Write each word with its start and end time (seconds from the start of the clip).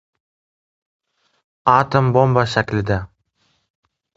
Atom 1.75 2.09
bomba 2.17 2.47
shaklida 2.55 2.99